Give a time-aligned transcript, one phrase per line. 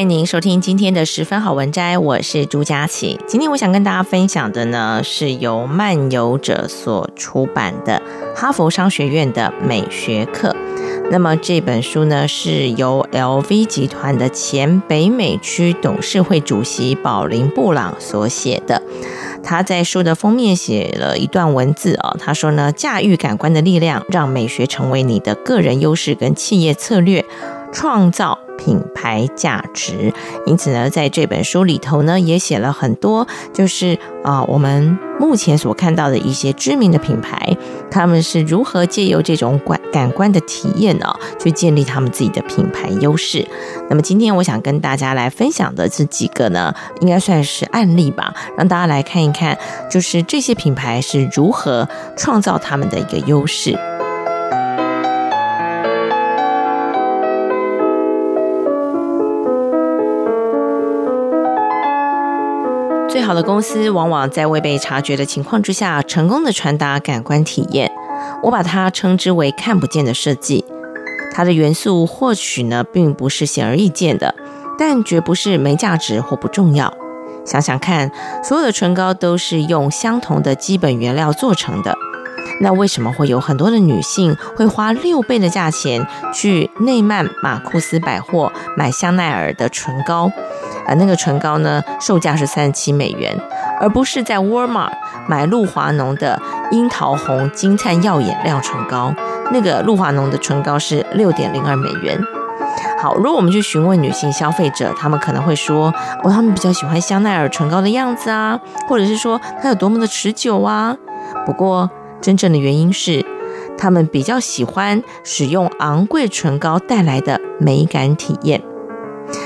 [0.00, 3.20] 欢迎您收听今天的十分好文摘，我是朱佳琪。
[3.26, 8.00] 今天我想跟大家分享的呢，是由漫游者所出版的
[8.34, 10.56] 《哈佛商学院的美学课》。
[11.10, 18.80] 那么这本书呢，是由 LV 集团的前北美区董事会主席宝林布朗所写的。
[19.42, 27.22] 他在书的封面写了一段文字啊，他说呢，驾驭感官的力量，让美学成为你的个人优势跟企业策略，
[27.70, 28.38] 创造。
[28.60, 30.12] 品牌价值，
[30.46, 37.56] 因此呢，在这本书里头呢，也写了很多，就是啊，我们目前所看到的一些知名的品牌，
[37.90, 41.06] 他们是如何借由这种感感官的体验呢，
[41.40, 43.46] 去建立他们自己的品牌优势。
[43.88, 49.56] 那么，今天我想跟大家来分享的这几个呢，应该算是案例吧，让大家来看一看，
[49.90, 53.78] 就是这些品牌是如何创造他们的一个优势。
[63.20, 67.92] 最好的公司往往在未被察觉的情况之下，成功的传达感官体验。
[68.42, 70.64] 我把它称之为看不见的设计。
[71.30, 74.34] 它的元素或许呢，并不是显而易见的，
[74.78, 76.90] 但绝不是没价值或不重要。
[77.44, 78.10] 想想看，
[78.42, 81.94] 所有的唇膏都是用相同的基本原料做成的。
[82.62, 90.32] 那为什么会有很多的女性会花六倍的价钱去内曼马库斯百货买香奈儿的唇膏？
[90.86, 93.38] 而那个唇膏呢，售价是三十七美元，
[93.80, 94.90] 而不是在沃尔玛
[95.26, 99.14] 买露华浓的樱桃红金灿耀眼亮唇膏。
[99.52, 102.18] 那个露华浓的唇膏是六点零二美元。
[103.00, 105.92] 好，如果我们去询问女性消费者，她们可能会说
[106.22, 110.96] ：“哦，她们比较喜欢香奈儿唇膏的样子啊，或者是说它有多么的持久啊。”
[111.44, 111.90] 不过，
[112.20, 113.24] 真正的原因是，
[113.76, 118.62] 她们比较喜欢使用昂贵唇膏带来的美感体验。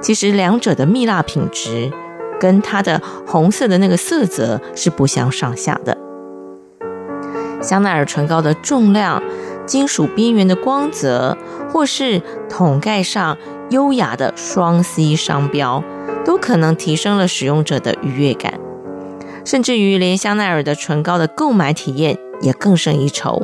[0.00, 1.90] 其实两者的蜜蜡品质
[2.40, 5.96] 跟它的红色的那个色泽是不相上下的。
[7.60, 9.22] 香奈儿唇膏的重量、
[9.66, 11.36] 金属边缘的光泽，
[11.72, 13.36] 或是桶盖上
[13.70, 15.82] 优雅的双 C 商标，
[16.24, 18.54] 都可能提升了使用者的愉悦感，
[19.44, 23.42] 甚至于连香奈儿的唇膏的购买体验也更胜一筹。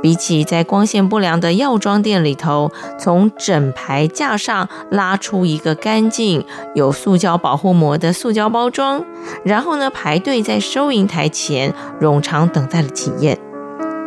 [0.00, 6.44] 比起在光线不良的药妆店里头，从整排架上拉出一个干净
[6.74, 9.04] 有塑胶保护膜的塑胶包装，
[9.44, 13.38] 然后呢，排队在收银台前冗长等待的体验，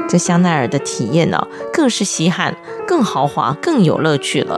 [0.08, 2.56] 这香奈儿的体验呢，更是稀罕、
[2.88, 4.58] 更豪华、更有乐趣了。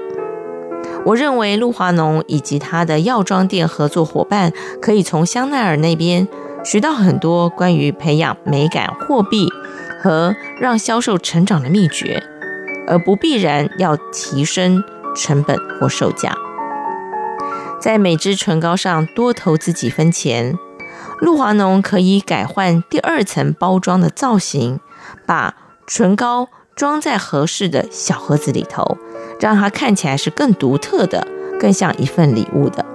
[1.05, 6.27] 我认为露华浓以及他的药妆店合作伙伴可以从香奈儿那边
[6.63, 9.49] 学到很多关于培养美感货币。
[10.03, 12.21] 和让销售成长的秘诀，
[12.85, 14.83] 而不必然要提升
[15.15, 16.35] 成本或售价。
[17.79, 20.57] 在每支唇膏上多投资几分钱，
[21.19, 24.81] 露华浓可以改换第二层包装的造型，
[25.25, 25.55] 把
[25.87, 28.97] 唇膏装在合适的小盒子里头，
[29.39, 31.25] 让它看起来是更独特的，
[31.57, 32.85] 更像一份礼物的。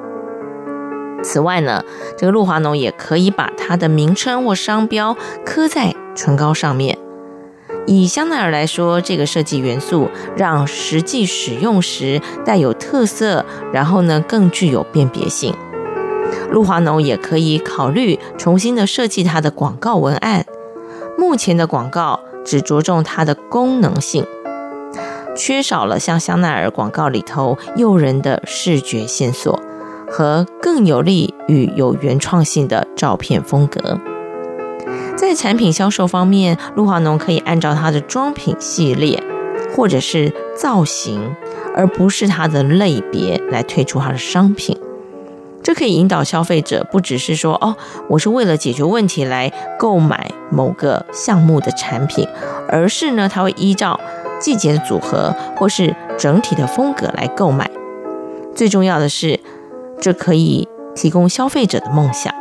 [1.23, 1.83] 此外呢，
[2.17, 6.99] 这个露华浓也可以把它的名称或商标刻在唇膏上面，
[7.87, 15.55] 以香奈儿来说，这个设计元素让实际使用时带有特色，然后呢更具有辨别性。
[16.51, 20.45] 露华浓也可以考虑重新的设计它的广告文案。
[21.17, 24.27] 目前的广告只着重它的功能性，
[25.37, 29.63] 缺少了像香奈儿广告里头诱人的视觉线索
[30.11, 34.01] 和更有利与有原创性的照片风格。
[35.29, 39.23] 在产品销售方面，露华浓可以按照它的妆品系列
[39.77, 41.37] 或者是造型，
[41.77, 44.75] 而不是它的类别来推出它的商品。
[45.63, 47.77] 这可以引导消费者，不只是说哦，
[48.09, 52.27] 我是为了解决问题来购买某个项目的产品，
[52.67, 54.01] 而是呢，它会依照
[54.41, 57.71] 季节的组合，或是整体的风格来购买。
[58.55, 59.39] 最重要的是，
[60.01, 62.33] 这可以提供消费者的梦想。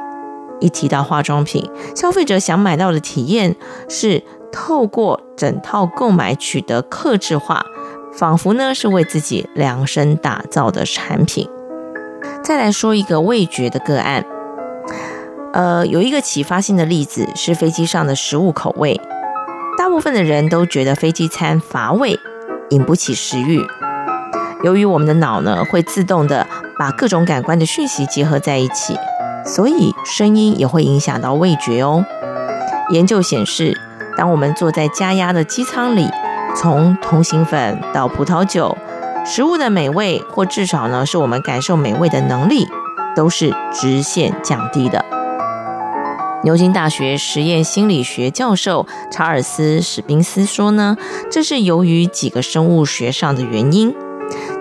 [0.60, 3.56] 一提到化妆品，消费者想买到的体验
[3.88, 7.64] 是透过整套购买取得克制化，
[8.14, 11.48] 仿佛呢是为自己量身打造的产品。
[12.44, 14.26] 再来说一个味觉的个案，
[15.54, 19.00] 呃，有一个启发性的例子是飞机上的食物口味，
[19.78, 22.18] 大部分的人都觉得飞机餐乏味，
[22.70, 23.62] 引不起食欲。
[24.64, 26.48] 由于我们的脑呢会自动的
[26.80, 28.98] 把各种感官的讯息结合在一起。
[29.48, 32.06] 所以声音也会影响到味觉哦。
[32.90, 33.80] 研究显示，
[34.18, 36.08] 当我们坐在加压的机舱里，
[36.56, 38.78] 从同行粉到葡萄酒，
[39.26, 42.68] 食物的美味或至少呢是我们感受美味的能力，
[43.16, 45.04] 都是直线降低的。
[46.44, 50.96] 牛津大学实验心理学教授查尔斯·史宾斯说呢，
[51.32, 53.94] 这是由于几个生物学上的原因：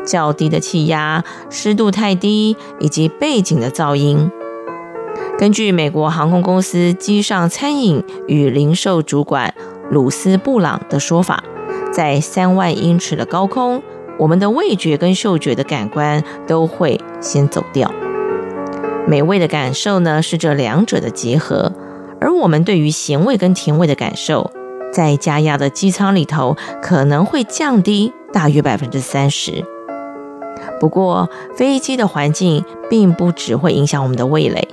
[0.04, 4.30] 较低的气压、湿度太低以及背景的噪音。
[5.38, 9.54] 根据美国航空公司机上餐饮与零售主管
[9.90, 11.44] 鲁斯布朗的说法，
[11.92, 13.82] 在三万英尺的高空，
[14.18, 17.92] 我们的味觉跟嗅觉的感官都会先走掉。
[19.06, 21.70] 美味的感受呢，是这两者的结合，
[22.18, 24.50] 而我们对于咸味跟甜味的感受，
[24.90, 29.62] 在加压的机舱里头可能会降低大约百分之三十。
[30.80, 34.66] 不过，飞机的环境并不只会影响我们的味蕾。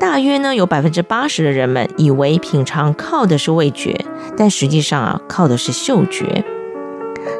[0.00, 4.02] 大约呢，有百分之八十的人们以为品尝靠的是味觉，
[4.34, 6.42] 但实际上啊，靠的是嗅觉。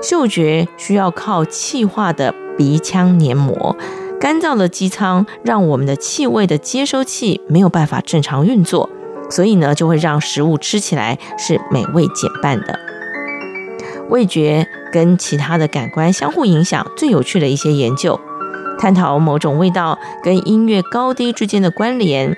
[0.02, 3.74] 嗅觉需要靠气化的鼻腔黏膜，
[4.20, 8.90] 干燥的机舱让我们的气味的接收器没有办法正常运作，
[9.30, 12.78] 所以呢，就会让食物吃起来是美味减半的。
[14.10, 18.20] 味觉跟其他的感官相互影响，最有趣的一些研究，
[18.78, 22.36] 探讨某种味道跟音乐高低之间的关联。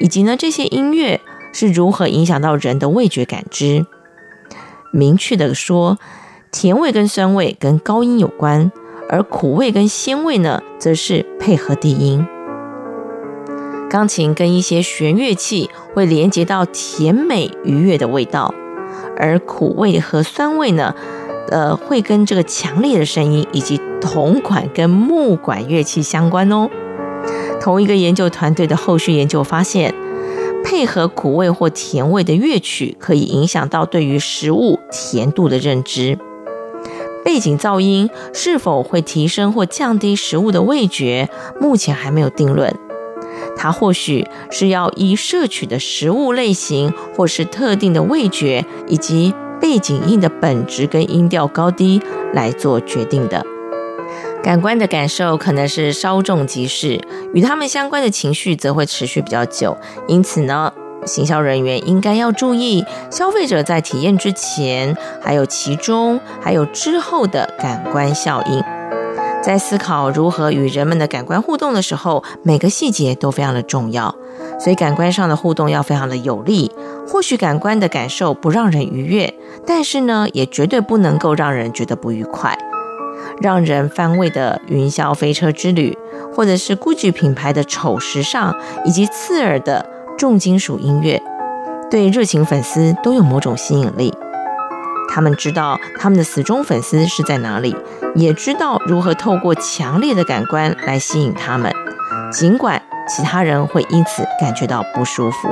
[0.00, 1.20] 以及呢，这些音乐
[1.52, 3.86] 是如何影响到人的味觉感知？
[4.92, 5.98] 明确的说，
[6.50, 8.72] 甜味跟酸味跟高音有关，
[9.08, 12.26] 而苦味跟鲜味呢，则是配合低音。
[13.88, 18.54] 钢琴跟一些弦乐器会连接到甜美愉悦的味道，
[19.16, 20.94] 而苦味和酸味呢，
[21.50, 26.70] 呃，会跟这个强烈的声音以及铜管跟木管乐器相关哦。
[27.60, 29.94] 同一个研究团队的后续研究发现，
[30.64, 36.18] 配合苦味或甜味的乐曲可以影响到对于食物甜度的认知。
[37.22, 41.28] 背景噪音是否会提升或降低食物的味觉，
[41.60, 42.74] 目前还没有定论。
[43.56, 52.00] 它或许是要依摄取的食物类型，或是特定的味觉以及背景音的本质跟音调高低
[52.32, 53.44] 来做决定的。
[54.42, 56.98] 感官的感受可能是稍纵即逝，
[57.34, 59.76] 与他们相关的情绪则会持续比较久。
[60.08, 60.72] 因此呢，
[61.06, 68.62] 行销人员应该要注意消费者在体验之前、还有其中、还有之后的感官效应。
[69.42, 74.14] 在思考如何与人们的感官互动的时候，每个细节都非常的重要。
[74.58, 76.70] 所以，感官上的互动要非常的有力。
[77.06, 79.34] 或许感官的感受不让人愉悦，
[79.66, 82.56] 但是呢，也绝对不能够让人觉得不愉快。
[83.40, 85.96] 让人翻胃的云霄飞车之旅，
[86.34, 89.84] 或者是 GUCCI 品牌的丑时尚，以及刺耳的
[90.18, 91.22] 重金属音乐，
[91.90, 94.14] 对热情粉丝都有某种吸引力。
[95.12, 97.74] 他们知道他们的死忠粉丝是在哪里，
[98.14, 101.72] 也知道如何透过强烈的感官来吸引他们，
[102.30, 105.48] 尽管其他人会因此感觉到不舒服。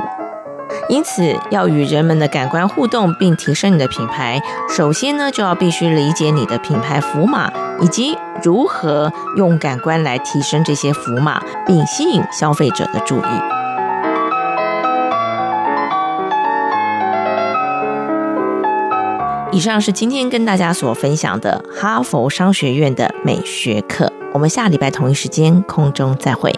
[0.87, 13.23] 因此，要与人们的感官互动，并提升你的品牌，首先呢，就要必须理解你的品牌符码，以及如何用感官来提升这些符码，并吸引消费者的注意。
[19.51, 26.53] 以上是今天跟大家所分享的哈佛商学院的美学课，我们下礼拜同一时间空中再会。